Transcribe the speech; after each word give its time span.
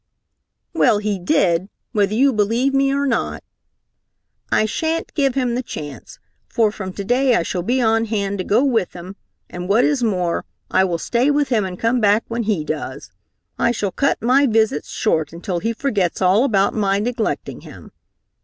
"Well, 0.73 0.97
he 0.97 1.19
did, 1.19 1.69
whether 1.91 2.15
you 2.15 2.33
believe 2.33 2.73
me 2.73 2.91
or 2.91 3.05
not!" 3.05 3.43
"I 4.51 4.65
shan't 4.65 5.13
give 5.13 5.35
him 5.35 5.53
the 5.53 5.61
chance, 5.61 6.17
for 6.49 6.71
from 6.71 6.91
today 6.91 7.35
I 7.35 7.43
shall 7.43 7.61
be 7.61 7.83
on 7.83 8.05
hand 8.05 8.39
to 8.39 8.43
go 8.43 8.63
with 8.65 8.93
him, 8.93 9.15
and, 9.47 9.69
what 9.69 9.83
is 9.85 10.01
more, 10.01 10.43
I 10.71 10.85
will 10.85 10.97
stay 10.97 11.29
with 11.29 11.49
him 11.49 11.65
and 11.65 11.77
come 11.77 12.01
back 12.01 12.23
when 12.29 12.41
he 12.41 12.65
does. 12.65 13.11
I 13.59 13.69
shall 13.69 13.91
cut 13.91 14.23
my 14.23 14.47
visits 14.47 14.89
short 14.89 15.31
until 15.33 15.59
he 15.59 15.71
forgets 15.71 16.19
all 16.19 16.45
about 16.45 16.73
my 16.73 16.97
neglecting 16.97 17.61
him. 17.61 17.91